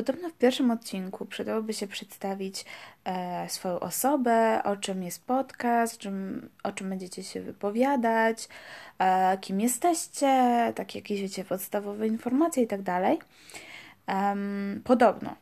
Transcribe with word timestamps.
Podobno 0.00 0.28
w 0.28 0.32
pierwszym 0.32 0.70
odcinku 0.70 1.26
przydałoby 1.26 1.72
się 1.74 1.86
przedstawić 1.86 2.64
e, 3.04 3.48
swoją 3.48 3.80
osobę, 3.80 4.62
o 4.64 4.76
czym 4.76 5.02
jest 5.02 5.24
podcast, 5.24 5.98
czym, 5.98 6.48
o 6.62 6.72
czym 6.72 6.88
będziecie 6.88 7.22
się 7.22 7.40
wypowiadać, 7.40 8.48
e, 8.98 9.38
kim 9.38 9.60
jesteście, 9.60 10.72
takie 10.76 10.98
jakieś, 10.98 11.20
wiecie, 11.20 11.44
podstawowe 11.44 12.06
informacje 12.06 12.62
i 12.62 12.66
tak 12.66 12.82
dalej. 12.82 13.18
Podobno 14.84 15.36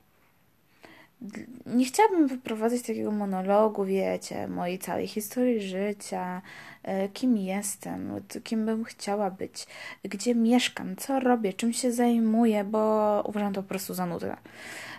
nie 1.67 1.85
chciałabym 1.85 2.27
wyprowadzać 2.27 2.83
takiego 2.83 3.11
monologu, 3.11 3.85
wiecie, 3.85 4.49
mojej 4.49 4.79
całej 4.79 5.07
historii 5.07 5.61
życia, 5.61 6.43
e, 6.83 7.09
kim 7.09 7.37
jestem, 7.37 8.21
kim 8.45 8.67
bym 8.67 8.85
chciała 8.85 9.31
być, 9.31 9.67
gdzie 10.05 10.35
mieszkam, 10.35 10.97
co 10.97 11.21
robię, 11.21 11.53
czym 11.53 11.73
się 11.73 11.93
zajmuję, 11.93 12.65
bo 12.65 13.23
uważam 13.27 13.53
to 13.53 13.63
po 13.63 13.69
prostu 13.69 13.95
za 13.95 14.07
nudne. 14.07 14.37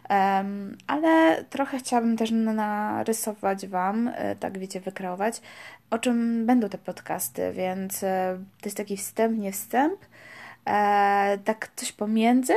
Um, 0.10 0.78
ale 0.88 1.44
trochę 1.50 1.78
chciałabym 1.78 2.18
też 2.18 2.32
narysować 2.32 3.68
Wam, 3.68 4.08
e, 4.08 4.36
tak 4.36 4.58
wiecie, 4.58 4.80
wykreować, 4.80 5.42
o 5.90 6.00
czym 6.00 6.46
będą 6.46 6.70
te 6.70 6.78
podcasty, 6.78 7.52
więc 7.52 8.04
e, 8.04 8.40
to 8.62 8.66
jest 8.66 8.78
taki 8.78 8.98
wstęp, 8.98 9.38
nie 9.38 9.52
wstęp, 9.52 10.00
e, 10.66 11.38
tak 11.46 11.72
coś 11.76 11.92
pomiędzy, 11.92 12.54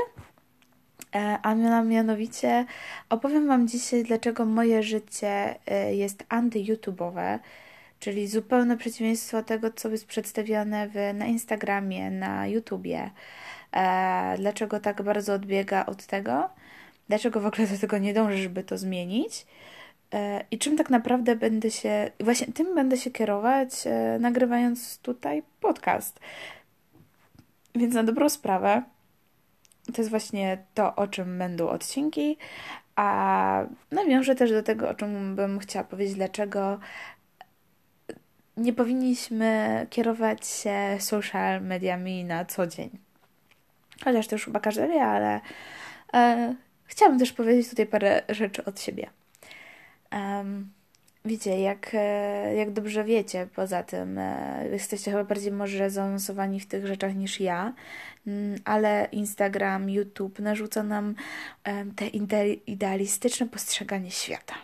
a 1.43 1.55
mianowicie 1.85 2.67
opowiem 3.11 3.47
Wam 3.47 3.69
dzisiaj, 3.69 4.05
dlaczego 4.05 4.45
moje 4.45 4.83
życie 4.83 5.55
e, 5.67 5.95
jest 5.95 6.25
anty-YouTubeowe, 6.29 7.39
czyli 8.01 8.27
zupełne 8.29 8.77
przeciwieństwo 8.77 9.43
tego, 9.43 9.71
co 9.71 9.89
jest 9.89 10.07
przedstawione 10.07 10.89
w, 10.89 10.95
na 11.15 11.27
Instagramie, 11.27 12.11
na 12.11 12.47
YouTubie. 12.47 13.11
E, 13.73 14.35
dlaczego 14.39 14.81
tak 14.81 15.03
bardzo 15.03 15.33
odbiega 15.35 15.87
od 15.87 16.07
tego? 16.07 16.49
Dlaczego 17.09 17.41
w 17.41 17.47
ogóle 17.47 17.67
do 17.67 17.79
tego 17.79 17.99
nie 17.99 18.15
dążę, 18.15 18.37
żeby 18.37 18.65
to 18.65 18.79
zmienić? 18.79 19.47
I 20.51 20.59
czym 20.59 20.77
tak 20.77 20.91
naprawdę 20.91 21.37
będę 21.37 21.71
się, 21.71 22.11
właśnie 22.21 22.47
tym 22.47 22.75
będę 22.75 22.97
się 22.97 23.11
kierować, 23.11 23.71
nagrywając 24.21 24.99
tutaj 24.99 25.43
podcast. 25.61 26.21
Więc 27.75 27.95
na 27.95 28.03
dobrą 28.03 28.29
sprawę, 28.29 28.83
to 29.87 30.01
jest 30.03 30.11
właśnie 30.11 30.65
to, 30.75 30.97
o 30.97 31.07
czym 31.07 31.39
będą 31.39 31.69
odcinki, 31.69 32.37
a 32.97 33.65
nawiążę 33.91 34.35
też 34.35 34.51
do 34.51 34.63
tego, 34.63 34.89
o 34.89 34.95
czym 34.95 35.37
bym 35.37 35.59
chciała 35.59 35.85
powiedzieć, 35.85 36.15
dlaczego 36.15 36.79
nie 38.57 38.73
powinniśmy 38.73 39.87
kierować 39.91 40.47
się 40.47 40.97
social 40.99 41.63
mediami 41.63 42.25
na 42.25 42.45
co 42.45 42.67
dzień. 42.67 42.91
Chociaż 44.05 44.27
to 44.27 44.35
już 44.35 44.45
chyba 44.45 44.61
każdy 44.61 44.89
wie, 44.89 45.03
ale 45.03 45.41
e, 46.15 46.55
chciałabym 46.85 47.19
też 47.19 47.33
powiedzieć 47.33 47.71
tutaj 47.71 47.87
parę 47.87 48.23
rzeczy 48.29 48.65
od 48.65 48.81
siebie. 48.81 49.11
Um, 50.13 50.73
Wiecie, 51.25 51.61
jak, 51.61 51.91
e, 51.95 52.55
jak 52.55 52.71
dobrze 52.71 53.05
wiecie, 53.05 53.49
poza 53.55 53.83
tym 53.83 54.19
e, 54.19 54.69
jesteście 54.73 55.11
chyba 55.11 55.25
bardziej 55.25 55.53
może 55.53 55.91
zaawansowani 55.91 56.61
w 56.61 56.67
tych 56.67 56.87
rzeczach 56.87 57.15
niż 57.15 57.41
ja, 57.41 57.73
mm, 58.27 58.59
ale 58.65 59.09
Instagram, 59.13 59.91
YouTube 59.91 60.39
narzuca 60.39 60.83
nam 60.83 61.15
te 61.97 62.49
idealistyczne 62.49 63.47
postrzeganie 63.47 64.11
świata. 64.11 64.55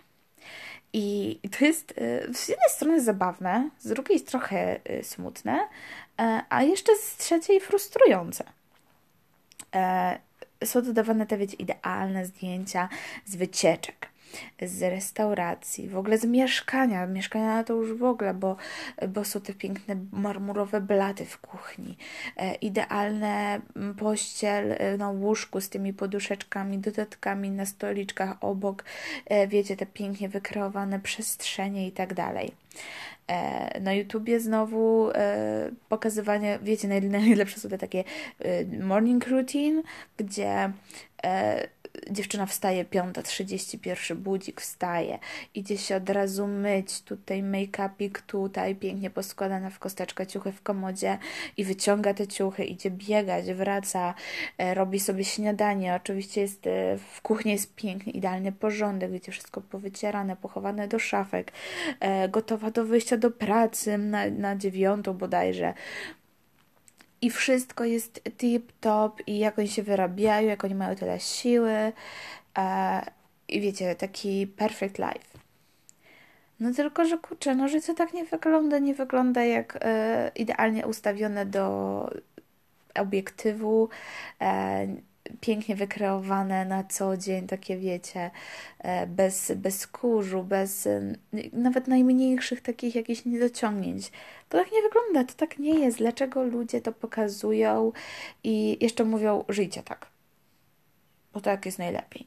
I 0.93 1.39
to 1.59 1.65
jest 1.65 1.95
e, 1.97 2.35
z 2.35 2.49
jednej 2.49 2.69
strony 2.71 3.03
zabawne, 3.03 3.71
z 3.79 3.89
drugiej 3.89 4.21
trochę 4.21 4.81
smutne, 5.03 5.69
a 6.49 6.63
jeszcze 6.63 6.97
z 6.97 7.17
trzeciej 7.17 7.61
frustrujące. 7.61 8.45
Są 10.65 10.83
dodawane 10.83 11.27
te, 11.27 11.39
wiecie, 11.39 11.57
idealne 11.57 12.27
zdjęcia 12.27 12.89
z 13.27 13.37
wycieczek 13.37 14.09
z 14.63 14.83
restauracji, 14.83 15.89
w 15.89 15.97
ogóle 15.97 16.19
z 16.19 16.25
mieszkania. 16.25 17.07
Mieszkania 17.07 17.65
to 17.65 17.75
już 17.75 17.93
w 17.93 18.05
ogóle, 18.05 18.35
bo, 18.35 18.57
bo 19.09 19.25
są 19.25 19.41
te 19.41 19.55
piękne 19.55 19.97
marmurowe 20.13 20.81
blaty 20.81 21.25
w 21.25 21.39
kuchni, 21.39 21.97
e, 22.37 22.55
idealne 22.55 23.61
pościel 23.99 24.73
e, 24.73 24.97
na 24.97 25.11
łóżku 25.11 25.61
z 25.61 25.69
tymi 25.69 25.93
poduszeczkami, 25.93 26.79
dodatkami 26.79 27.51
na 27.51 27.67
stoliczkach 27.67 28.37
obok, 28.41 28.85
e, 29.27 29.47
wiecie, 29.47 29.77
te 29.77 29.87
pięknie 29.87 30.29
wykreowane 30.29 31.01
przestrzenie 31.01 31.87
i 31.87 31.93
tak 31.93 32.15
dalej. 32.15 32.53
Na 33.81 33.93
YouTubie 33.93 34.41
znowu 34.41 35.11
pokazywanie, 35.89 36.59
wiecie, 36.63 36.89
najlepsze 37.11 37.61
są 37.61 37.69
te 37.69 37.79
takie 37.79 38.05
morning 38.81 39.29
routine, 39.29 39.83
gdzie 40.17 40.73
dziewczyna 42.11 42.47
wstaje 42.47 42.85
piąta, 42.85 43.23
trzydzieści 43.23 43.79
pierwszy 43.79 44.15
budzik 44.15 44.61
wstaje, 44.61 45.19
idzie 45.55 45.79
się 45.79 45.97
od 45.97 46.11
razu 46.11 46.47
myć, 46.47 47.03
tutaj 47.03 47.43
make-upik, 47.43 48.21
tutaj 48.27 48.77
pięknie 48.77 49.11
poskładana 49.11 49.71
w 49.71 49.79
kosteczkę 49.79 50.27
ciuchy 50.27 50.53
w 50.53 50.63
komodzie 50.63 51.19
i 51.57 51.65
wyciąga 51.65 52.15
te 52.15 52.27
ciuchy, 52.27 52.65
idzie 52.65 52.91
biegać, 52.91 53.53
wraca, 53.53 54.15
e, 54.59 54.75
robi 54.75 55.01
sobie 55.01 55.25
śniadanie, 55.25 55.95
oczywiście 55.95 56.41
jest 56.41 56.67
e, 56.67 56.99
w 57.13 57.23
kuchni 57.23 57.53
jest 57.53 57.75
piękny, 57.75 58.13
idealny 58.13 58.53
porządek, 58.53 59.11
wiecie, 59.11 59.33
wszystko 59.33 59.61
powycierane, 59.61 60.37
pochowane 60.37 60.89
do 60.89 60.99
szafek, 60.99 61.53
e, 62.01 62.29
gotowa 62.29 62.71
do 62.71 62.85
wyjścia 62.85 63.17
do 63.17 63.31
pracy 63.31 63.99
na, 63.99 64.31
na 64.31 64.57
dziewiątą 64.57 65.15
bodajże, 65.15 65.75
i 67.23 67.31
wszystko 67.31 67.85
jest 67.85 68.23
tip-top 68.39 69.13
i 69.27 69.39
jak 69.39 69.59
oni 69.59 69.69
się 69.69 69.83
wyrabiają, 69.83 70.49
jak 70.49 70.65
oni 70.65 70.75
mają 70.75 70.97
tyle 70.97 71.21
siły 71.21 71.93
e, 72.59 73.03
i 73.49 73.61
wiecie, 73.61 73.95
taki 73.95 74.47
perfect 74.47 74.99
life. 74.99 75.39
No 76.61 76.75
tylko, 76.75 77.05
że 77.05 77.19
kurczę, 77.19 77.55
no 77.55 77.69
życie 77.69 77.95
tak 77.95 78.15
nie 78.15 78.25
wygląda, 78.25 78.79
nie 78.79 78.95
wygląda 78.95 79.45
jak 79.45 79.79
e, 79.81 80.31
idealnie 80.37 80.87
ustawione 80.87 81.47
do 81.47 82.11
obiektywu, 82.95 83.89
e, 84.41 84.87
pięknie 85.41 85.77
wykreowane 85.77 86.65
na 86.65 86.85
co 86.85 87.17
dzień, 87.17 87.47
takie 87.47 87.77
wiecie, 87.77 88.31
e, 88.79 89.07
bez, 89.07 89.53
bez 89.57 89.87
kurzu, 89.87 90.43
bez 90.43 90.87
e, 90.87 91.15
nawet 91.53 91.89
najmniejszych 91.89 92.61
takich 92.61 92.95
jakichś 92.95 93.25
niedociągnięć. 93.25 94.11
To 94.49 94.59
tak 94.59 94.73
nie 94.73 94.83
wygląda, 94.83 95.25
to 95.25 95.35
tak 95.35 95.59
nie 95.59 95.79
jest. 95.79 95.99
Dlaczego 95.99 96.43
ludzie 96.43 96.81
to 96.81 96.93
pokazują 96.93 97.93
i 98.45 98.79
jeszcze 98.81 99.05
mówią, 99.05 99.45
żyjcie 99.49 99.83
tak, 99.83 100.07
bo 101.33 101.41
tak 101.41 101.67
jest 101.67 101.79
najlepiej. 101.79 102.27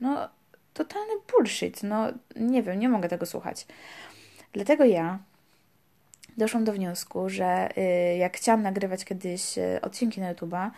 No, 0.00 0.28
totalny 0.74 1.12
bullshit, 1.32 1.82
no 1.82 2.06
nie 2.36 2.62
wiem, 2.62 2.78
nie 2.78 2.88
mogę 2.88 3.08
tego 3.08 3.26
słuchać. 3.26 3.66
Dlatego 4.52 4.84
ja 4.84 5.18
doszłam 6.36 6.64
do 6.64 6.72
wniosku, 6.72 7.28
że 7.28 7.68
y, 7.78 8.16
jak 8.16 8.36
chciałam 8.36 8.62
nagrywać 8.62 9.04
kiedyś 9.04 9.58
y, 9.58 9.80
odcinki 9.82 10.20
na 10.20 10.34
YouTube'a, 10.34 10.70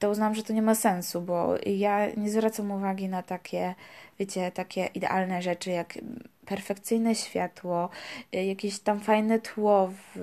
to 0.00 0.10
uznałam, 0.10 0.34
że 0.34 0.42
to 0.42 0.52
nie 0.52 0.62
ma 0.62 0.74
sensu, 0.74 1.20
bo 1.20 1.54
ja 1.66 2.06
nie 2.16 2.30
zwracam 2.30 2.70
uwagi 2.70 3.08
na 3.08 3.22
takie, 3.22 3.74
wiecie, 4.18 4.50
takie 4.50 4.86
idealne 4.86 5.42
rzeczy 5.42 5.70
jak 5.70 5.98
perfekcyjne 6.46 7.14
światło, 7.14 7.88
jakieś 8.32 8.78
tam 8.78 9.00
fajne 9.00 9.38
tło 9.40 9.92
w, 10.14 10.18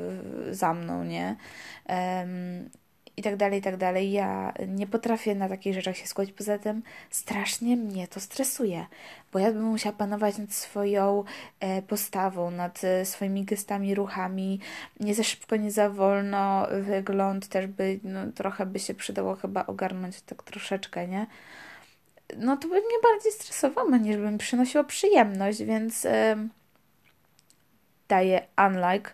za 0.51 0.73
mną, 0.73 1.03
nie? 1.03 1.35
Um, 1.89 2.69
i 3.17 3.22
tak 3.22 3.35
dalej, 3.35 3.59
i 3.59 3.61
tak 3.61 3.78
dalej. 3.78 4.11
Ja 4.11 4.53
nie 4.67 4.88
potrafię 4.88 5.35
na 5.35 5.50
takich 5.50 5.73
rzeczach 5.73 5.97
się 5.97 6.07
skupić. 6.07 6.31
Poza 6.33 6.59
tym 6.59 6.83
strasznie 7.09 7.78
mnie 7.78 8.07
to 8.07 8.19
stresuje, 8.19 8.85
bo 9.33 9.39
ja 9.39 9.51
bym 9.51 9.63
musiała 9.63 9.95
panować 9.95 10.38
nad 10.38 10.53
swoją 10.53 11.23
e, 11.59 11.81
postawą, 11.81 12.51
nad 12.51 12.83
e, 12.83 13.05
swoimi 13.05 13.44
gestami, 13.44 13.95
ruchami. 13.95 14.59
Nie 15.00 15.16
za 15.16 15.23
szybko, 15.23 15.55
nie 15.55 15.72
za 15.72 15.89
wolno. 15.89 16.67
Wygląd 16.81 17.47
też 17.47 17.67
by, 17.67 18.00
no, 18.03 18.31
trochę 18.35 18.66
by 18.66 18.79
się 18.79 18.94
przydało 18.94 19.35
chyba 19.35 19.66
ogarnąć 19.66 20.22
tak 20.22 20.44
troszeczkę, 20.44 21.07
nie? 21.07 21.28
No 22.38 22.57
to 22.57 22.67
by 22.67 22.75
mnie 22.75 22.97
bardziej 23.03 23.31
stresowało, 23.31 23.97
niż 23.97 24.17
bym 24.17 24.37
przynosiła 24.37 24.84
przyjemność, 24.84 25.64
więc 25.64 26.08
daję 28.08 28.47
unlike 28.67 29.11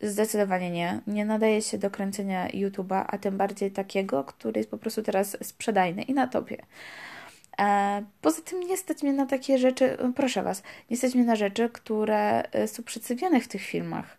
Zdecydowanie 0.00 0.70
nie. 0.70 1.00
Nie 1.06 1.24
nadaje 1.24 1.62
się 1.62 1.78
do 1.78 1.90
kręcenia 1.90 2.48
YouTube'a, 2.48 3.04
a 3.08 3.18
tym 3.18 3.36
bardziej 3.36 3.70
takiego, 3.70 4.24
który 4.24 4.60
jest 4.60 4.70
po 4.70 4.78
prostu 4.78 5.02
teraz 5.02 5.36
sprzedajny 5.42 6.02
i 6.02 6.14
na 6.14 6.26
topie. 6.26 6.62
E, 7.60 8.04
poza 8.20 8.42
tym 8.42 8.60
nie 8.60 8.76
stać 8.76 9.02
mnie 9.02 9.12
na 9.12 9.26
takie 9.26 9.58
rzeczy, 9.58 9.96
proszę 10.16 10.42
Was, 10.42 10.62
nie 10.90 10.96
stać 10.96 11.14
mnie 11.14 11.24
na 11.24 11.36
rzeczy, 11.36 11.68
które 11.68 12.42
e, 12.42 12.68
są 12.68 12.82
przedstawione 12.82 13.40
w 13.40 13.48
tych 13.48 13.62
filmach. 13.62 14.16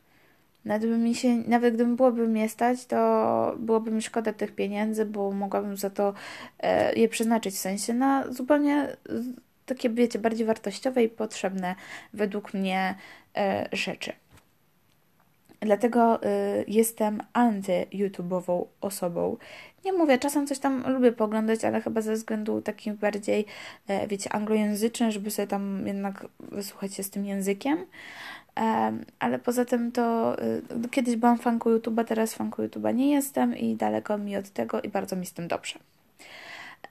Nawet, 0.66 0.90
by 0.90 0.98
mi 0.98 1.16
się, 1.16 1.38
nawet 1.38 1.74
gdybym 1.76 1.96
byłoby 1.96 2.28
mnie 2.28 2.50
stać, 2.50 2.86
to 2.86 3.56
byłoby 3.60 3.92
mi 3.92 4.02
szkoda 4.02 4.34
tych 4.34 4.56
pieniędzy, 4.56 5.06
bo 5.06 5.32
mogłabym 5.32 5.78
za 5.78 5.90
to 5.90 6.14
e, 6.60 6.94
je 6.94 7.10
przeznaczyć 7.10 7.56
w 7.56 7.58
sensie 7.58 7.94
na 7.94 8.32
zupełnie 8.32 8.98
takie, 9.66 9.90
wiecie, 9.90 10.20
bardziej 10.20 10.46
wartościowe 10.46 11.04
i 11.04 11.10
potrzebne 11.10 11.76
według 12.14 12.54
mnie 12.54 12.96
rzeczy. 13.72 14.14
Dlatego 15.60 16.24
y, 16.24 16.66
jestem 16.68 17.22
anty-YouTube'ową 17.34 18.66
osobą. 18.82 19.38
Nie 19.86 19.94
mówię, 19.94 20.18
czasem 20.18 20.48
coś 20.48 20.60
tam 20.60 20.84
lubię 20.94 21.12
poglądać, 21.12 21.66
ale 21.66 21.82
chyba 21.82 22.02
ze 22.02 22.14
względu 22.14 22.62
takim 22.62 22.96
bardziej, 22.96 23.46
e, 23.88 24.08
wiecie, 24.08 24.34
anglojęzyczny, 24.34 25.12
żeby 25.12 25.32
sobie 25.32 25.48
tam 25.48 25.88
jednak 25.88 26.26
wysłuchać 26.40 26.94
się 26.94 27.04
z 27.04 27.10
tym 27.10 27.26
językiem. 27.26 27.86
Ale 29.20 29.40
poza 29.40 29.66
tym 29.66 29.92
to 29.92 30.36
y, 30.86 30.90
kiedyś 30.92 31.16
byłam 31.16 31.38
fanką 31.38 31.70
YouTube'a, 31.70 32.06
teraz 32.06 32.34
fanką 32.34 32.64
YouTube'a 32.64 32.96
nie 32.96 33.12
jestem 33.12 33.58
i 33.58 33.76
daleko 33.76 34.18
mi 34.18 34.38
od 34.38 34.50
tego 34.50 34.82
i 34.82 34.90
bardzo 34.90 35.16
mi 35.16 35.26
z 35.26 35.34
tym 35.34 35.48
dobrze. 35.48 35.80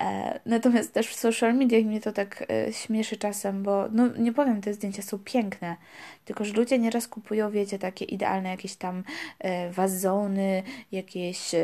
E, 0.00 0.40
natomiast 0.46 0.93
też 0.93 1.08
w 1.08 1.14
social 1.14 1.54
mediach 1.54 1.84
mnie 1.84 2.00
to 2.00 2.12
tak 2.12 2.44
e, 2.50 2.72
śmieszy 2.72 3.16
czasem, 3.16 3.62
bo 3.62 3.88
no 3.93 4.08
nie 4.19 4.32
powiem, 4.32 4.60
te 4.60 4.75
zdjęcia 4.75 5.02
są 5.02 5.19
piękne, 5.19 5.76
tylko 6.25 6.44
że 6.44 6.54
ludzie 6.54 6.78
nieraz 6.78 7.08
kupują, 7.08 7.50
wiecie, 7.50 7.78
takie 7.78 8.04
idealne 8.04 8.48
jakieś 8.48 8.76
tam 8.76 9.04
e, 9.38 9.70
wazony, 9.70 10.62
jakieś 10.93 11.54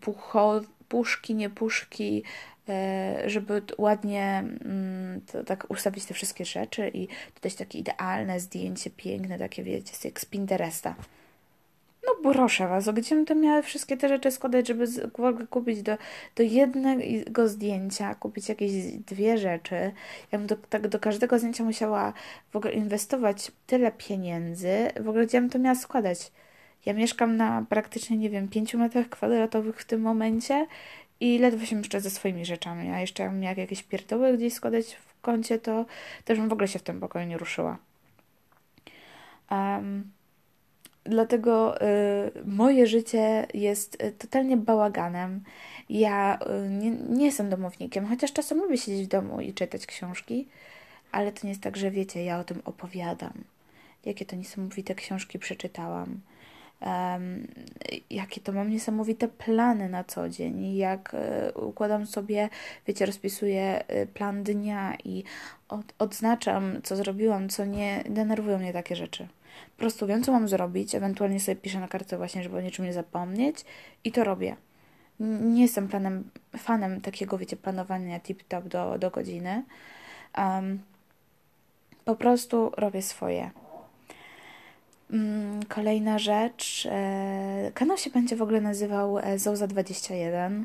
pucho, 0.00 0.60
puszki, 0.88 1.34
nie 1.34 1.50
puszki, 1.50 2.22
żeby 3.26 3.62
ładnie 3.78 4.44
mm, 4.64 5.20
to, 5.32 5.44
tak 5.44 5.66
ustawić 5.68 6.04
te 6.04 6.14
wszystkie 6.14 6.44
rzeczy 6.44 6.90
i 6.94 7.08
dodać 7.34 7.54
takie 7.54 7.78
idealne 7.78 8.40
zdjęcie, 8.40 8.90
piękne, 8.90 9.38
takie 9.38 9.62
wiecie, 9.62 9.92
jak 10.04 10.20
z 10.20 10.24
Pinteresta. 10.24 10.94
Proszę 12.22 12.68
Was, 12.68 12.90
gdzie 12.90 13.14
bym 13.14 13.26
to 13.26 13.34
miały 13.34 13.62
wszystkie 13.62 13.96
te 13.96 14.08
rzeczy 14.08 14.30
składać, 14.30 14.68
żeby 14.68 14.86
w 14.86 15.20
ogóle 15.20 15.46
kupić 15.46 15.82
do, 15.82 15.96
do 16.36 16.42
jednego 16.42 17.48
zdjęcia, 17.48 18.14
kupić 18.14 18.48
jakieś 18.48 18.72
dwie 18.92 19.38
rzeczy. 19.38 19.92
Ja 20.32 20.38
bym 20.38 20.46
do, 20.46 20.56
tak 20.56 20.88
do 20.88 20.98
każdego 21.00 21.38
zdjęcia 21.38 21.64
musiała 21.64 22.12
w 22.50 22.56
ogóle 22.56 22.72
inwestować 22.72 23.52
tyle 23.66 23.92
pieniędzy, 23.92 24.90
w 25.00 25.08
ogóle 25.08 25.26
gdzie 25.26 25.40
bym 25.40 25.50
to 25.50 25.58
miała 25.58 25.74
składać. 25.74 26.32
Ja 26.86 26.92
mieszkam 26.94 27.36
na 27.36 27.64
praktycznie, 27.68 28.16
nie 28.16 28.30
wiem, 28.30 28.48
5 28.48 28.74
metrach 28.74 29.08
kwadratowych 29.08 29.80
w 29.80 29.84
tym 29.84 30.00
momencie 30.00 30.66
i 31.20 31.38
ledwo 31.38 31.66
się 31.66 31.76
mieszczę 31.76 32.00
ze 32.00 32.10
swoimi 32.10 32.44
rzeczami. 32.44 32.90
A 32.90 33.00
jeszcze 33.00 33.22
jakbym 33.22 33.40
miała 33.40 33.54
jakieś 33.56 33.82
pierdoły 33.82 34.36
gdzieś 34.36 34.54
składać 34.54 34.94
w 34.94 35.20
kącie, 35.20 35.58
to 35.58 35.86
też 36.24 36.38
bym 36.38 36.48
w 36.48 36.52
ogóle 36.52 36.68
się 36.68 36.78
w 36.78 36.82
tym 36.82 37.00
pokoju 37.00 37.26
nie 37.26 37.38
ruszyła. 37.38 37.78
Um, 39.50 40.17
Dlatego 41.04 41.82
y, 41.82 41.86
moje 42.44 42.86
życie 42.86 43.46
jest 43.54 44.02
y, 44.02 44.12
totalnie 44.12 44.56
bałaganem. 44.56 45.44
Ja 45.90 46.38
y, 46.66 46.68
nie, 46.68 46.90
nie 46.90 47.26
jestem 47.26 47.50
domownikiem, 47.50 48.06
chociaż 48.06 48.32
czasem 48.32 48.58
lubię 48.58 48.78
siedzieć 48.78 49.06
w 49.06 49.10
domu 49.10 49.40
i 49.40 49.54
czytać 49.54 49.86
książki, 49.86 50.48
ale 51.12 51.32
to 51.32 51.40
nie 51.44 51.50
jest 51.50 51.62
tak, 51.62 51.76
że 51.76 51.90
wiecie, 51.90 52.24
ja 52.24 52.38
o 52.38 52.44
tym 52.44 52.62
opowiadam. 52.64 53.32
Jakie 54.04 54.24
to 54.26 54.36
niesamowite 54.36 54.94
książki 54.94 55.38
przeczytałam. 55.38 56.20
Um, 56.80 57.46
jakie 58.10 58.40
to 58.40 58.52
mam 58.52 58.70
niesamowite 58.70 59.28
plany 59.28 59.88
na 59.88 60.04
co 60.04 60.28
dzień, 60.28 60.76
jak 60.76 61.14
y, 61.14 61.58
układam 61.60 62.06
sobie, 62.06 62.48
wiecie, 62.86 63.06
rozpisuję 63.06 63.84
y, 63.90 64.06
plan 64.06 64.42
dnia 64.42 64.96
i 65.04 65.24
od, 65.68 65.94
odznaczam, 65.98 66.80
co 66.82 66.96
zrobiłam, 66.96 67.48
co 67.48 67.64
nie, 67.64 68.04
denerwują 68.08 68.58
mnie 68.58 68.72
takie 68.72 68.96
rzeczy. 68.96 69.28
Prostu 69.76 70.06
wiem, 70.06 70.24
co 70.24 70.32
mam 70.32 70.48
zrobić, 70.48 70.94
ewentualnie 70.94 71.40
sobie 71.40 71.56
piszę 71.56 71.80
na 71.80 71.88
kartce 71.88 72.16
właśnie, 72.16 72.42
żeby 72.42 72.56
o 72.56 72.60
niczym 72.60 72.84
nie 72.84 72.92
zapomnieć 72.92 73.64
i 74.04 74.12
to 74.12 74.24
robię. 74.24 74.56
Nie 75.20 75.62
jestem 75.62 75.88
planem, 75.88 76.30
fanem 76.56 77.00
takiego, 77.00 77.38
wiecie, 77.38 77.56
planowania 77.56 78.20
tip-top 78.20 78.68
do, 78.68 78.98
do 78.98 79.10
godziny. 79.10 79.64
Um, 80.38 80.78
po 82.04 82.16
prostu 82.16 82.72
robię 82.76 83.02
swoje. 83.02 83.50
Um, 85.10 85.60
kolejna 85.68 86.18
rzecz. 86.18 86.88
E, 86.90 87.70
kanał 87.74 87.98
się 87.98 88.10
będzie 88.10 88.36
w 88.36 88.42
ogóle 88.42 88.60
nazywał 88.60 89.18
e, 89.18 89.22
Zouza21 89.36 90.64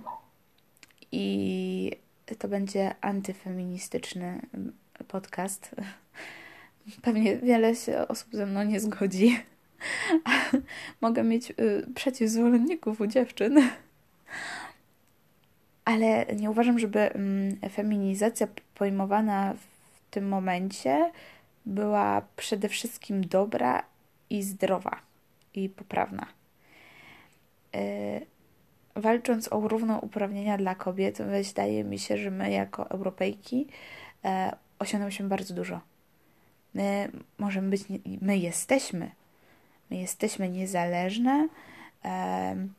i 1.12 1.92
to 2.40 2.48
będzie 2.48 2.96
antyfeministyczny 3.02 4.42
podcast. 5.08 5.76
Pewnie 7.02 7.38
wiele 7.38 7.76
się 7.76 8.08
osób 8.08 8.28
ze 8.32 8.46
mną 8.46 8.64
nie 8.64 8.80
zgodzi. 8.80 9.40
Mogę 11.02 11.24
mieć 11.24 11.52
y, 11.52 11.86
przeciw 11.96 12.30
zwolenników 12.30 13.02
u 13.02 13.08
dziewczyn. 13.08 13.70
Ale 15.86 16.26
nie 16.26 16.52
uważam, 16.52 16.80
żeby 16.80 17.00
mm, 17.00 17.58
feminizacja 17.70 18.48
pojmowana 18.76 19.54
w 19.54 20.12
tym 20.12 20.28
momencie 20.28 21.12
była 21.66 22.22
przede 22.36 22.70
wszystkim 22.70 23.28
dobra 23.28 23.84
i 24.30 24.44
zdrowa 24.44 25.00
i 25.54 25.70
poprawna. 25.70 26.28
Y, 27.76 28.26
walcząc 28.96 29.54
o 29.54 29.68
równouprawnienia 29.68 30.58
dla 30.58 30.76
kobiet, 30.76 31.18
wydaje 31.18 31.84
mi 31.84 32.00
się, 32.00 32.18
że 32.18 32.32
my 32.32 32.52
jako 32.52 32.90
Europejki 32.90 33.68
e, 34.26 34.56
osiągnęliśmy 34.80 35.28
bardzo 35.28 35.54
dużo 35.54 35.82
My 36.74 37.12
możemy 37.38 37.70
być, 37.70 37.84
my 38.22 38.38
jesteśmy, 38.38 39.12
my 39.92 39.98
jesteśmy 39.98 40.50
niezależne, 40.50 41.48
um, 42.04 42.74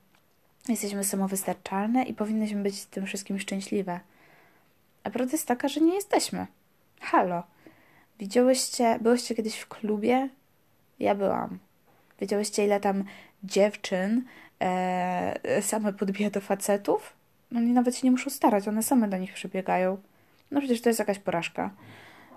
jesteśmy 0.69 1.05
samowystarczalne 1.05 2.03
i 2.03 2.15
powinnyśmy 2.15 2.63
być 2.63 2.85
tym 2.85 3.07
wszystkim 3.07 3.39
szczęśliwe. 3.39 4.01
A 5.05 5.11
prawda 5.11 5.33
jest 5.33 5.49
taka, 5.49 5.69
że 5.69 5.81
nie 5.81 5.95
jesteśmy. 5.95 6.47
Halo. 7.01 7.43
Widziałyście, 8.19 8.99
byłyście 9.01 9.35
kiedyś 9.35 9.57
w 9.57 9.69
klubie? 9.69 10.29
Ja 10.99 11.15
byłam. 11.15 11.59
Wiedziałyście, 12.21 12.65
ile 12.65 12.81
tam 12.81 13.05
dziewczyn 13.45 14.25
e, 14.61 15.63
same 15.63 15.93
podbija 15.93 16.31
do 16.31 16.41
facetów? 16.41 17.13
No 17.51 17.61
oni 17.61 17.73
nawet 17.73 17.97
się 17.97 18.07
nie 18.07 18.11
muszą 18.11 18.31
starać, 18.31 18.69
one 18.69 18.83
same 18.83 19.09
do 19.09 19.17
nich 19.17 19.35
przybiegają. 19.35 19.99
No 20.51 20.61
przecież 20.61 20.81
to 20.81 20.89
jest 20.89 20.99
jakaś 20.99 21.19
porażka. 21.19 21.71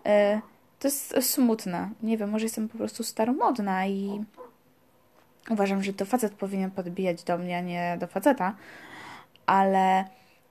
E, 0.06 0.42
to 0.80 0.88
jest 0.88 1.16
smutne. 1.22 1.90
Nie 2.04 2.18
wiem, 2.18 2.30
może 2.30 2.46
jestem 2.46 2.70
po 2.70 2.78
prostu 2.78 3.04
staromodna 3.04 3.88
i 3.88 4.24
uważam, 5.50 5.84
że 5.84 5.94
to 5.94 6.06
facet 6.06 6.34
powinien 6.34 6.72
podbijać 6.72 7.24
do 7.24 7.38
mnie, 7.38 7.58
a 7.58 7.62
nie 7.62 7.98
do 8.00 8.08
faceta, 8.08 8.56
ale 9.46 10.06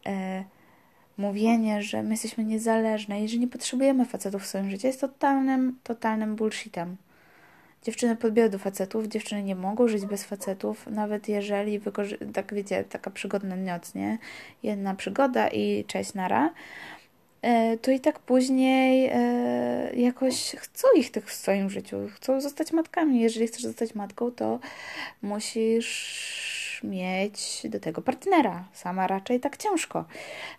e, 0.07 0.45
mówienie, 1.19 1.83
że 1.83 2.03
my 2.03 2.11
jesteśmy 2.11 2.45
niezależne 2.45 3.25
i 3.25 3.29
że 3.29 3.39
nie 3.39 3.49
potrzebujemy 3.49 4.05
facetów 4.05 4.43
w 4.43 4.47
swoim 4.47 4.71
życiu 4.71 4.87
jest 4.87 5.01
totalnym, 5.01 5.79
totalnym 5.83 6.37
bullshitem. 6.37 6.97
Dziewczyny 7.83 8.17
podbijają 8.17 8.51
do 8.51 8.59
facetów, 8.59 9.07
dziewczyny 9.07 9.43
nie 9.43 9.57
mogą 9.57 9.89
żyć 9.89 10.07
bez 10.07 10.25
facetów, 10.25 10.87
nawet 10.87 11.29
jeżeli, 11.29 11.81
tak 12.33 12.55
wiecie, 12.55 12.85
taka 12.85 13.11
przygodna 13.11 13.57
noc, 13.57 13.95
nie? 13.95 14.19
Jedna 14.63 14.95
przygoda 14.95 15.49
i 15.49 15.85
cześć, 15.85 16.15
nara. 16.15 16.51
E, 17.47 17.77
to 17.77 17.91
i 17.91 18.01
tak 18.01 18.19
później 18.19 19.11
e, 19.13 19.93
jakoś 19.95 20.57
chcą 20.59 20.89
ich 20.97 21.11
tych 21.11 21.31
w 21.31 21.35
swoim 21.35 21.71
życiu, 21.71 21.97
chcą 22.15 22.41
zostać 22.41 22.73
matkami. 22.73 23.21
Jeżeli 23.21 23.47
chcesz 23.47 23.63
zostać 23.63 23.95
matką, 23.95 24.31
to 24.31 24.59
musisz 25.23 26.81
mieć 26.85 27.67
do 27.69 27.81
tego 27.81 28.03
partnera. 28.03 28.65
Sama 28.73 29.07
raczej 29.07 29.41
tak 29.41 29.57
ciężko. 29.57 30.05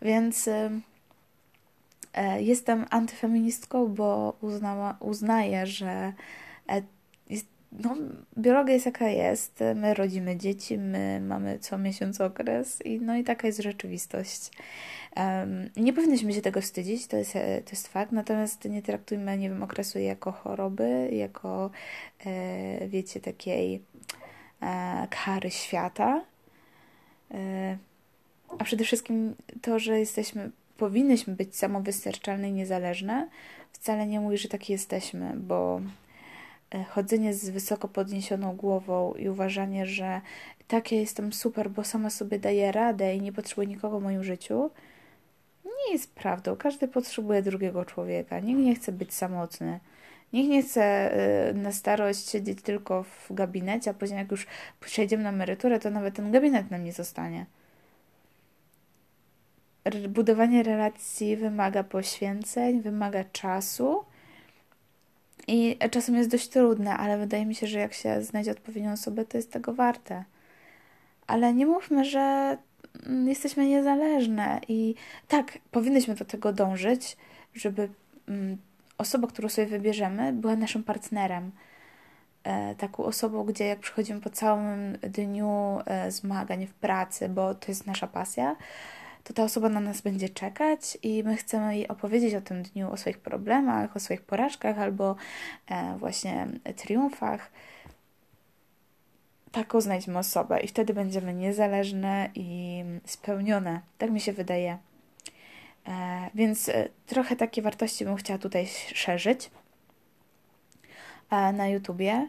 Więc 0.02 0.48
e, 0.48 2.42
jestem 2.42 2.86
antyfeministką, 2.90 3.88
bo 3.88 4.38
uznała, 4.42 4.98
uznaję, 5.00 5.66
że 5.66 6.14
no, 7.72 7.96
biologia 8.38 8.74
jest 8.74 8.86
jaka 8.86 9.10
jest. 9.10 9.64
My 9.76 9.94
rodzimy 9.94 10.38
dzieci, 10.38 10.78
my 10.78 11.22
mamy 11.22 11.60
co 11.60 11.78
miesiąc 11.78 12.22
okres 12.22 12.86
i 12.86 13.02
no 13.02 13.16
i 13.16 13.24
taka 13.24 13.48
jest 13.48 13.62
rzeczywistość. 13.62 14.52
Um, 15.16 15.70
nie 15.78 15.94
powinniśmy 15.94 16.34
się 16.34 16.42
tego 16.42 16.62
wstydzić, 16.62 17.08
to 17.08 17.18
jest, 17.18 17.36
e, 17.36 17.62
to 17.62 17.72
jest 17.72 17.88
fakt, 17.88 18.12
natomiast 18.12 18.66
nie 18.66 18.82
traktujmy, 18.82 19.38
nie 19.38 19.50
wiem, 19.50 19.64
okresu 19.64 20.00
jako 20.00 20.32
choroby, 20.32 21.10
jako, 21.12 21.70
e, 22.26 22.88
wiecie, 22.88 23.20
takiej 23.20 23.82
e, 24.62 25.08
kary 25.10 25.52
świata. 25.52 26.22
E, 27.32 27.78
a 28.60 28.64
przede 28.64 28.84
wszystkim 28.84 29.36
to, 29.62 29.80
że 29.80 30.00
jesteśmy, 30.00 30.52
powinnyśmy 30.78 31.36
być 31.36 31.56
samowystarczalne 31.56 32.50
i 32.50 32.54
niezależne, 32.54 33.30
wcale 33.72 34.08
nie 34.08 34.20
mówi, 34.20 34.38
że 34.38 34.50
tak 34.50 34.70
jesteśmy, 34.70 35.34
bo 35.36 35.82
chodzenie 36.90 37.34
z 37.34 37.50
wysoko 37.50 37.88
podniesioną 37.88 38.56
głową 38.56 39.14
i 39.14 39.30
uważanie, 39.30 39.86
że 39.86 40.22
tak, 40.68 40.92
ja 40.92 41.00
jestem 41.00 41.34
super, 41.34 41.70
bo 41.70 41.84
sama 41.84 42.10
sobie 42.10 42.40
daję 42.40 42.72
radę 42.72 43.16
i 43.16 43.22
nie 43.22 43.32
potrzebuję 43.34 43.68
nikogo 43.68 44.00
w 44.00 44.04
moim 44.04 44.24
życiu, 44.24 44.72
nie 45.66 45.94
jest 45.94 46.16
prawdą. 46.16 46.56
Każdy 46.56 46.88
potrzebuje 46.88 47.42
drugiego 47.42 47.86
człowieka. 47.86 48.40
Nikt 48.40 48.60
nie 48.60 48.76
chce 48.76 48.92
być 48.92 49.14
samotny. 49.14 49.80
Nikt 50.34 50.50
nie 50.50 50.64
chce 50.64 51.12
y, 51.50 51.54
na 51.54 51.72
starość 51.72 52.30
siedzieć 52.30 52.62
tylko 52.62 53.04
w 53.04 53.34
gabinecie, 53.34 53.92
a 53.92 53.94
później 53.94 54.18
jak 54.18 54.32
już 54.32 54.48
przejdziemy 54.80 55.24
na 55.24 55.30
emeryturę, 55.30 55.80
to 55.80 55.90
nawet 55.90 56.16
ten 56.16 56.32
gabinet 56.32 56.72
nam 56.72 56.84
nie 56.84 56.94
zostanie. 56.94 57.46
Budowanie 60.10 60.64
relacji 60.64 61.38
wymaga 61.38 61.84
poświęceń, 61.84 62.82
wymaga 62.82 63.24
czasu 63.24 64.04
I 65.48 65.78
czasem 65.92 66.16
jest 66.16 66.30
dość 66.30 66.48
trudne, 66.48 66.98
ale 66.98 67.18
wydaje 67.18 67.46
mi 67.46 67.56
się, 67.56 67.68
że 67.68 67.80
jak 67.80 67.94
się 67.94 68.24
znajdzie 68.24 68.52
odpowiednią 68.52 68.92
osobę, 68.92 69.26
to 69.26 69.38
jest 69.38 69.52
tego 69.52 69.74
warte. 69.74 70.24
Ale 71.28 71.54
nie 71.54 71.66
mówmy, 71.66 72.06
że 72.06 72.58
mm, 73.06 73.28
jesteśmy 73.28 73.68
niezależne 73.68 74.62
i 74.68 74.96
tak, 75.28 75.58
powinnyśmy 75.72 76.16
do 76.16 76.26
tego 76.26 76.54
dążyć, 76.54 77.18
żeby 77.54 77.90
mm, 78.28 78.58
osoba, 78.98 79.28
którą 79.28 79.50
sobie 79.50 79.68
wybierzemy, 79.68 80.34
była 80.34 80.56
naszym 80.56 80.84
partnerem. 80.84 81.52
E, 82.44 82.76
taką 82.76 83.04
osobą, 83.04 83.44
gdzie 83.44 83.66
jak 83.66 83.80
przychodzimy 83.80 84.22
po 84.22 84.30
całym 84.30 84.98
dniu 85.02 85.80
e, 85.86 86.12
zmagań 86.12 86.68
w 86.68 86.74
pracy, 86.74 87.30
bo 87.30 87.56
to 87.56 87.66
jest 87.68 87.88
nasza 87.88 88.08
pasja, 88.08 88.56
to 89.28 89.34
ta 89.34 89.44
osoba 89.44 89.70
na 89.70 89.80
nas 89.80 90.02
będzie 90.02 90.30
czekać 90.30 90.98
i 91.04 91.24
my 91.24 91.38
chcemy 91.38 91.76
jej 91.76 91.88
opowiedzieć 91.88 92.36
o 92.36 92.42
tym 92.42 92.64
dniu, 92.64 92.92
o 92.92 92.98
swoich 92.98 93.20
problemach, 93.20 93.96
o 93.96 94.00
swoich 94.00 94.22
porażkach 94.22 94.80
albo 94.80 95.16
e, 95.68 95.98
właśnie 95.98 96.48
triumfach. 96.76 97.52
Taką 99.52 99.82
znajdźmy 99.82 100.18
osobę 100.18 100.60
i 100.60 100.68
wtedy 100.68 100.94
będziemy 100.94 101.34
niezależne 101.34 102.30
i 102.36 102.84
spełnione. 103.06 103.82
Tak 103.98 104.12
mi 104.12 104.22
się 104.22 104.34
wydaje. 104.34 104.78
E, 105.88 106.30
więc 106.36 106.70
e, 106.70 106.90
trochę 107.08 107.36
takie 107.36 107.62
wartości 107.62 108.06
bym 108.06 108.16
chciała 108.16 108.40
tutaj 108.40 108.68
szerzyć 108.94 109.52
na 111.54 111.68
YouTubie. 111.68 112.28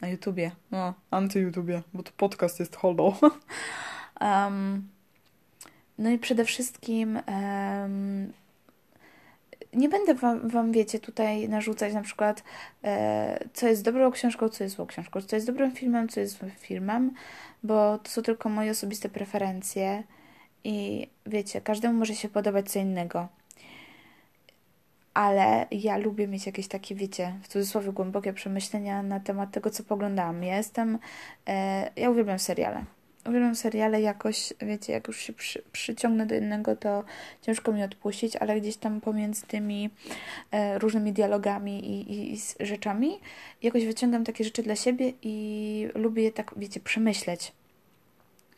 Na 0.00 0.08
YouTubie, 0.08 0.50
no, 0.70 0.94
anty-YouTubie, 1.10 1.82
bo 1.94 2.02
to 2.02 2.12
podcast 2.16 2.60
jest 2.60 2.76
hollow. 2.76 3.20
um, 4.20 4.95
no 5.98 6.10
i 6.10 6.18
przede 6.18 6.44
wszystkim 6.44 7.20
um, 7.28 8.32
nie 9.76 9.88
będę 9.88 10.14
wam, 10.14 10.48
wam, 10.48 10.72
wiecie, 10.72 10.98
tutaj 10.98 11.48
narzucać 11.48 11.94
na 11.94 12.02
przykład, 12.02 12.42
e, 12.84 13.44
co 13.54 13.68
jest 13.68 13.82
dobrą 13.82 14.10
książką, 14.10 14.48
co 14.48 14.64
jest 14.64 14.76
złą 14.76 14.86
książką, 14.86 15.20
co 15.20 15.36
jest 15.36 15.46
dobrym 15.46 15.72
filmem, 15.72 16.08
co 16.08 16.20
jest 16.20 16.38
złym 16.38 16.50
filmem, 16.50 17.14
bo 17.62 17.98
to 17.98 18.10
są 18.10 18.22
tylko 18.22 18.48
moje 18.48 18.70
osobiste 18.70 19.08
preferencje 19.08 20.02
i 20.64 21.08
wiecie, 21.26 21.60
każdemu 21.60 21.98
może 21.98 22.14
się 22.14 22.28
podobać 22.28 22.70
co 22.70 22.78
innego. 22.78 23.28
Ale 25.14 25.66
ja 25.70 25.96
lubię 25.96 26.28
mieć 26.28 26.46
jakieś 26.46 26.68
takie, 26.68 26.94
wiecie, 26.94 27.34
w 27.42 27.48
cudzysłowie 27.48 27.92
głębokie 27.92 28.32
przemyślenia 28.32 29.02
na 29.02 29.20
temat 29.20 29.50
tego, 29.50 29.70
co 29.70 29.82
poglądam. 29.82 30.42
Ja 30.42 30.56
jestem, 30.56 30.98
e, 31.46 31.90
ja 31.96 32.10
uwielbiam 32.10 32.38
seriale 32.38 32.84
uwielbiam 33.28 33.56
seriale 33.56 34.00
jakoś, 34.00 34.52
wiecie, 34.62 34.92
jak 34.92 35.08
już 35.08 35.20
się 35.20 35.32
przy, 35.32 35.62
przyciągnę 35.72 36.26
do 36.26 36.34
jednego, 36.34 36.76
to 36.76 37.04
ciężko 37.42 37.72
mi 37.72 37.82
odpuścić, 37.82 38.36
ale 38.36 38.60
gdzieś 38.60 38.76
tam 38.76 39.00
pomiędzy 39.00 39.46
tymi 39.46 39.90
e, 40.50 40.78
różnymi 40.78 41.12
dialogami 41.12 41.90
i, 41.90 42.12
i, 42.12 42.34
i 42.34 42.38
rzeczami 42.60 43.20
jakoś 43.62 43.86
wyciągam 43.86 44.24
takie 44.24 44.44
rzeczy 44.44 44.62
dla 44.62 44.76
siebie 44.76 45.12
i 45.22 45.88
lubię 45.94 46.22
je 46.22 46.32
tak, 46.32 46.54
wiecie, 46.56 46.80
przemyśleć. 46.80 47.52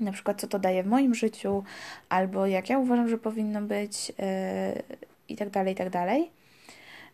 Na 0.01 0.13
przykład, 0.13 0.41
co 0.41 0.47
to 0.47 0.59
daje 0.59 0.83
w 0.83 0.87
moim 0.87 1.15
życiu, 1.15 1.65
albo 2.09 2.47
jak 2.47 2.71
ja 2.71 2.79
uważam, 2.79 3.09
że 3.09 3.19
powinno 3.19 3.63
być 3.63 4.13
e, 4.19 4.83
i 5.29 5.37
tak 5.37 5.51
dalej, 5.51 5.73
i 5.73 5.77
tak 5.77 5.91
dalej. 5.91 6.31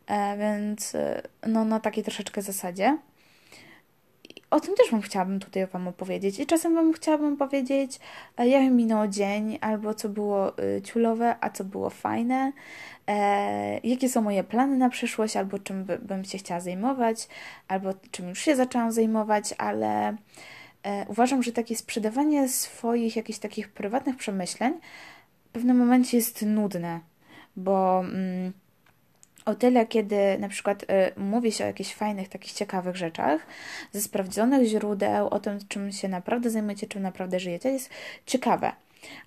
E, 0.06 0.38
więc 0.38 0.94
e, 0.94 1.22
no 1.46 1.64
na 1.64 1.80
takiej 1.80 2.04
troszeczkę 2.04 2.42
zasadzie 2.42 2.98
o 4.54 4.60
tym 4.60 4.74
też 4.74 4.90
Wam 4.90 5.00
chciałabym 5.00 5.40
tutaj 5.40 5.66
Wam 5.66 5.88
opowiedzieć. 5.88 6.40
I 6.40 6.46
czasem 6.46 6.74
Wam 6.74 6.92
chciałabym 6.92 7.36
powiedzieć, 7.36 8.00
e, 8.38 8.48
jak 8.48 8.72
minął 8.72 9.08
dzień, 9.08 9.58
albo 9.60 9.94
co 9.94 10.08
było 10.08 10.58
y, 10.58 10.82
ciulowe, 10.82 11.36
a 11.40 11.50
co 11.50 11.64
było 11.64 11.90
fajne, 11.90 12.52
e, 13.06 13.78
jakie 13.78 14.08
są 14.08 14.22
moje 14.22 14.44
plany 14.44 14.76
na 14.76 14.90
przyszłość, 14.90 15.36
albo 15.36 15.58
czym 15.58 15.84
by, 15.84 15.98
bym 15.98 16.24
się 16.24 16.38
chciała 16.38 16.60
zajmować, 16.60 17.28
albo 17.68 17.94
czym 18.10 18.28
już 18.28 18.38
się 18.38 18.56
zaczęłam 18.56 18.92
zajmować, 18.92 19.54
ale 19.58 20.16
e, 20.82 21.06
uważam, 21.08 21.42
że 21.42 21.52
takie 21.52 21.76
sprzedawanie 21.76 22.48
swoich 22.48 23.16
jakichś 23.16 23.38
takich 23.38 23.68
prywatnych 23.68 24.16
przemyśleń 24.16 24.74
w 25.44 25.48
pewnym 25.52 25.76
momencie 25.76 26.16
jest 26.16 26.42
nudne, 26.42 27.00
bo... 27.56 28.00
Mm, 28.00 28.63
o 29.44 29.54
tyle, 29.54 29.86
kiedy 29.86 30.38
na 30.38 30.48
przykład 30.48 30.82
y, 30.82 30.86
mówi 31.16 31.52
się 31.52 31.64
o 31.64 31.66
jakichś 31.66 31.94
fajnych, 31.94 32.28
takich 32.28 32.52
ciekawych 32.52 32.96
rzeczach, 32.96 33.46
ze 33.92 34.00
sprawdzonych 34.00 34.68
źródeł, 34.68 35.28
o 35.28 35.38
tym, 35.40 35.58
czym 35.68 35.92
się 35.92 36.08
naprawdę 36.08 36.50
zajmujecie, 36.50 36.86
czym 36.86 37.02
naprawdę 37.02 37.40
żyjecie, 37.40 37.70
jest 37.70 37.90
ciekawe. 38.26 38.72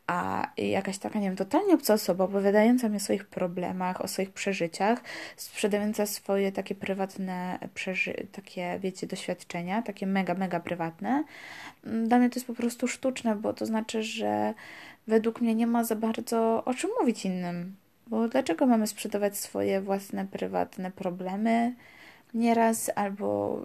A 0.07 0.47
jakaś 0.57 0.97
taka, 0.97 1.19
nie 1.19 1.27
wiem, 1.27 1.35
totalnie 1.35 1.73
obca 1.73 1.93
osoba, 1.93 2.23
opowiadająca 2.23 2.89
mi 2.89 2.97
o 2.97 2.99
swoich 2.99 3.25
problemach, 3.25 4.01
o 4.01 4.07
swoich 4.07 4.31
przeżyciach, 4.31 5.01
sprzedająca 5.35 6.05
swoje 6.05 6.51
takie 6.51 6.75
prywatne, 6.75 7.59
przeży 7.73 8.27
takie, 8.31 8.79
wiecie, 8.79 9.07
doświadczenia, 9.07 9.81
takie 9.81 10.07
mega, 10.07 10.33
mega 10.33 10.59
prywatne, 10.59 11.23
mm, 11.85 12.07
dla 12.07 12.19
mnie 12.19 12.29
to 12.29 12.35
jest 12.35 12.47
po 12.47 12.53
prostu 12.53 12.87
sztuczne, 12.87 13.35
bo 13.35 13.53
to 13.53 13.65
znaczy, 13.65 14.03
że 14.03 14.53
według 15.07 15.41
mnie 15.41 15.55
nie 15.55 15.67
ma 15.67 15.83
za 15.83 15.95
bardzo 15.95 16.63
o 16.65 16.73
czym 16.73 16.89
mówić 16.99 17.25
innym 17.25 17.75
bo 18.09 18.27
dlaczego 18.27 18.65
mamy 18.65 18.87
sprzedawać 18.87 19.37
swoje 19.37 19.81
własne, 19.81 20.27
prywatne 20.27 20.91
problemy 20.91 21.75
nieraz 22.33 22.91
albo 22.95 23.61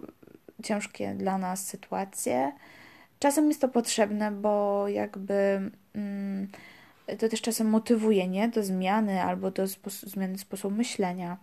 ciężkie 0.63 1.13
dla 1.13 1.37
nas 1.37 1.65
sytuacje? 1.65 2.51
Czasem 3.19 3.47
jest 3.47 3.61
to 3.61 3.67
potrzebne, 3.67 4.31
bo 4.31 4.87
jakby 4.87 5.71
mm, 5.95 6.47
to 7.19 7.29
też 7.29 7.41
czasem 7.41 7.69
motywuje, 7.69 8.27
nie? 8.27 8.47
Do 8.47 8.63
zmiany 8.63 9.23
albo 9.23 9.51
do 9.51 9.67
spos 9.67 10.01
zmiany 10.01 10.37
sposobu 10.37 10.75
myślenia. 10.75 11.37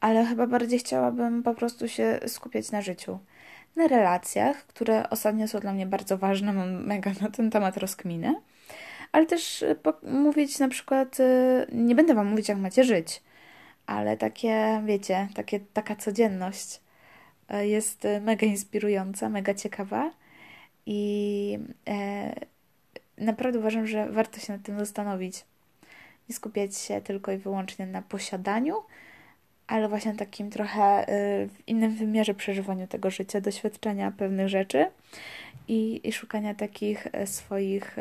Ale 0.00 0.24
chyba 0.26 0.46
bardziej 0.46 0.78
chciałabym 0.78 1.42
po 1.42 1.54
prostu 1.54 1.88
się 1.88 2.20
skupiać 2.26 2.70
na 2.70 2.82
życiu, 2.82 3.18
na 3.76 3.86
relacjach, 3.86 4.56
które 4.66 5.10
ostatnio 5.10 5.48
są 5.48 5.60
dla 5.60 5.72
mnie 5.72 5.86
bardzo 5.86 6.18
ważne. 6.18 6.52
Mam 6.52 6.84
mega 6.86 7.10
na 7.20 7.30
ten 7.30 7.50
temat 7.50 7.76
rozkminy 7.76 8.34
ale 9.14 9.26
też 9.26 9.62
e, 9.62 9.76
mówić 10.02 10.58
na 10.58 10.68
przykład, 10.68 11.20
e, 11.20 11.66
nie 11.72 11.94
będę 11.94 12.14
Wam 12.14 12.26
mówić, 12.26 12.48
jak 12.48 12.58
macie 12.58 12.84
żyć, 12.84 13.22
ale 13.86 14.16
takie, 14.16 14.82
wiecie, 14.86 15.28
takie, 15.34 15.60
taka 15.60 15.96
codzienność 15.96 16.80
e, 17.48 17.68
jest 17.68 18.06
mega 18.20 18.46
inspirująca, 18.46 19.28
mega 19.28 19.54
ciekawa 19.54 20.10
i 20.86 21.58
naprawdę 23.18 23.58
uważam, 23.58 23.86
że 23.86 24.10
warto 24.10 24.40
się 24.40 24.52
nad 24.52 24.62
tym 24.62 24.78
zastanowić. 24.78 25.44
Nie 26.28 26.34
skupiać 26.34 26.76
się 26.76 27.00
tylko 27.00 27.32
i 27.32 27.36
wyłącznie 27.36 27.86
na 27.86 28.02
posiadaniu, 28.02 28.74
ale 29.66 29.88
właśnie 29.88 30.14
takim 30.14 30.50
trochę 30.50 31.06
w 31.48 31.68
innym 31.68 31.94
wymiarze 31.94 32.34
przeżywaniu 32.34 32.86
tego 32.86 33.10
życia, 33.10 33.40
doświadczenia 33.40 34.10
pewnych 34.10 34.48
rzeczy 34.48 34.86
i, 35.68 36.00
i 36.04 36.12
szukania 36.12 36.54
takich 36.54 37.06
swoich 37.24 37.96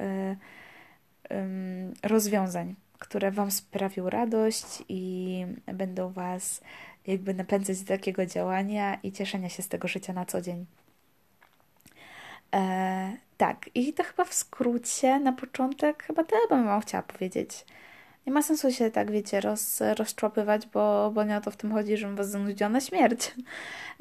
rozwiązań, 2.03 2.75
które 3.00 3.32
Wam 3.32 3.51
sprawią 3.51 4.10
radość 4.10 4.65
i 4.89 5.46
będą 5.74 6.10
Was 6.10 6.62
jakby 7.08 7.34
napędzać 7.34 7.82
do 7.82 7.88
takiego 7.88 8.25
działania 8.25 8.96
i 9.03 9.12
cieszenia 9.12 9.50
się 9.50 9.63
z 9.63 9.68
tego 9.68 9.88
życia 9.88 10.13
na 10.13 10.25
co 10.25 10.42
dzień. 10.42 10.65
E, 12.53 13.18
tak, 13.38 13.70
i 13.75 13.94
to 13.94 14.03
chyba 14.03 14.25
w 14.25 14.34
skrócie 14.34 15.20
na 15.20 15.34
początek, 15.34 16.03
chyba 16.03 16.24
tyle 16.24 16.42
bym 16.50 16.65
Wam 16.65 16.82
chciała 16.82 17.03
powiedzieć. 17.03 17.65
Nie 18.27 18.34
ma 18.34 18.42
sensu 18.42 18.72
się 18.72 18.92
tak, 18.92 19.12
wiecie, 19.12 19.42
roz, 19.42 19.82
rozczłapywać, 19.98 20.68
bo, 20.68 21.12
bo 21.12 21.24
nie 21.24 21.38
o 21.38 21.42
to 21.42 21.51
w 21.51 21.58
tym 21.58 21.72
chodzi, 21.72 21.98
żebym 21.98 22.15
Was 22.15 22.30
zanudziła 22.30 22.70
na 22.70 22.82
śmierć. 22.82 23.32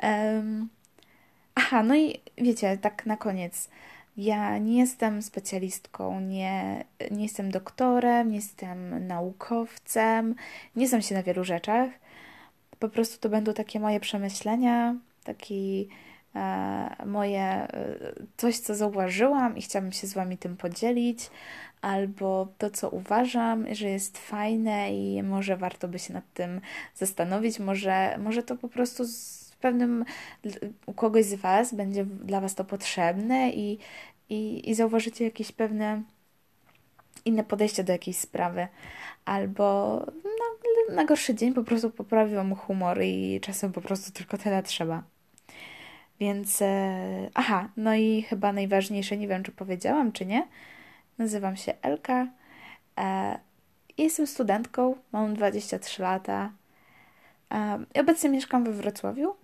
Um, 0.03 0.69
aha, 1.55 1.83
no 1.83 1.97
i 1.97 2.21
wiecie, 2.39 2.79
tak 2.79 3.07
na 3.07 3.17
koniec. 3.17 3.71
Ja 4.17 4.59
nie 4.59 4.79
jestem 4.79 5.23
specjalistką, 5.23 6.21
nie, 6.21 6.85
nie 7.11 7.23
jestem 7.23 7.51
doktorem, 7.51 8.31
nie 8.31 8.37
jestem 8.37 9.07
naukowcem, 9.07 10.35
nie 10.77 10.89
znam 10.89 11.03
się 11.03 11.15
na 11.15 11.23
wielu 11.23 11.45
rzeczach. 11.45 11.91
Po 12.79 12.89
prostu 12.89 13.19
to 13.19 13.29
będą 13.29 13.55
takie 13.55 13.81
moje 13.81 14.01
przemyślenia, 14.01 14.97
taki 15.25 15.89
e, 16.35 17.07
moje 17.07 17.43
e, 17.43 17.69
coś, 18.37 18.59
co 18.59 18.75
zauważyłam 18.75 19.57
i 19.57 19.63
chciałabym 19.63 19.93
się 19.93 20.07
z 20.07 20.15
Wami 20.15 20.39
tym 20.39 20.57
podzielić, 20.57 21.31
albo 21.83 22.49
to, 22.59 22.71
co 22.71 22.91
uważam, 22.91 23.75
że 23.75 23.89
jest 23.89 24.19
fajne 24.19 24.95
i 24.95 25.23
może 25.23 25.57
warto 25.57 25.89
by 25.89 25.99
się 25.99 26.15
nad 26.15 26.33
tym 26.35 26.61
zastanowić, 26.95 27.59
może, 27.61 28.19
może 28.19 28.43
to 28.43 28.57
po 28.57 28.69
prostu 28.69 29.05
z, 29.05 29.42
pewnym 29.63 30.05
u 30.87 30.93
kogoś 30.93 31.25
z 31.25 31.35
Was 31.35 31.75
będzie 31.75 32.05
dla 32.05 32.41
Was 32.41 32.55
to 32.55 32.65
potrzebne 32.65 33.51
i, 33.51 33.79
i, 34.29 34.71
i 34.71 34.75
zauważycie 34.75 35.25
jakieś 35.25 35.53
pewne 35.53 36.03
inne 37.25 37.45
podejście 37.45 37.85
do 37.85 37.93
jakiejś 37.93 38.17
sprawy, 38.17 38.69
albo 39.25 39.99
na, 40.89 40.95
na 40.95 41.05
gorszy 41.05 41.35
dzień 41.35 41.55
po 41.55 41.65
prostu 41.65 41.91
poprawi 41.91 42.35
Wam 42.35 42.55
humor 42.55 43.03
i 43.03 43.41
czasem 43.43 43.73
po 43.73 43.81
prostu 43.81 44.13
tylko 44.13 44.39
tyle 44.39 44.63
trzeba. 44.63 45.03
Więc, 46.21 46.63
e, 46.63 47.31
aha, 47.35 47.69
no 47.77 47.95
i 47.95 48.23
chyba 48.23 48.53
najważniejsze, 48.53 49.17
nie 49.17 49.29
wiem 49.29 49.43
czy 49.43 49.53
powiedziałam, 49.53 50.13
czy 50.13 50.27
nie, 50.27 50.49
nazywam 51.19 51.57
się 51.57 51.75
Elka, 51.83 52.27
e, 52.99 53.39
jestem 53.99 54.27
studentką, 54.27 54.97
mam 55.13 55.35
23 55.35 56.03
lata, 56.03 56.51
Obecnie 58.01 58.31
mieszkam 58.31 58.65
we 58.65 58.73
Wrocławiu, 58.73 59.35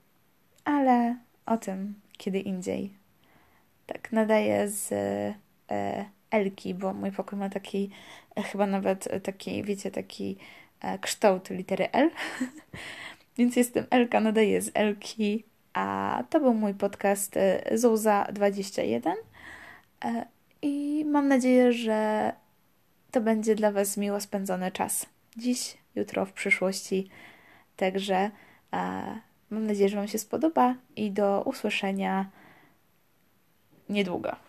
ale 0.69 1.17
o 1.47 1.57
tym 1.57 1.95
kiedy 2.19 2.41
indziej. 2.41 2.93
Tak, 3.87 4.13
nadaję 4.13 4.69
z 4.69 4.93
e, 5.71 6.05
Elki, 6.31 6.75
bo 6.75 6.95
mój 6.95 7.13
pokój 7.13 7.39
ma 7.39 7.49
taki, 7.49 7.91
e, 8.37 8.43
chyba 8.43 8.67
nawet 8.67 9.23
taki, 9.23 9.63
wiecie, 9.63 9.91
taki 9.91 10.37
e, 10.81 10.99
kształt 10.99 11.51
litery 11.51 11.91
L. 11.93 12.11
Więc 13.39 13.57
jestem 13.57 13.87
Elka, 13.91 14.21
nadaję 14.21 14.63
z 14.63 14.71
Elki, 14.75 15.45
a 15.73 16.25
to 16.31 16.41
był 16.41 16.55
mój 16.55 16.75
podcast 16.75 17.39
Zouza 17.75 18.27
21 18.33 19.15
i 20.63 21.05
mam 21.05 21.29
nadzieję, 21.29 21.73
że 21.73 22.33
to 23.11 23.21
będzie 23.21 23.55
dla 23.55 23.73
Was 23.73 23.97
miło 23.97 24.21
spędzony 24.21 24.73
czas. 24.73 25.07
Dziś, 25.37 25.79
jutro, 25.95 26.27
w 26.27 26.33
przyszłości. 26.33 27.09
Także 27.77 28.31
Mam 29.51 29.67
nadzieję, 29.67 29.89
że 29.89 29.97
Wam 29.97 30.09
się 30.09 30.19
spodoba 30.19 30.75
i 30.97 31.11
do 31.11 31.43
usłyszenia 31.47 32.31
niedługo. 33.89 34.48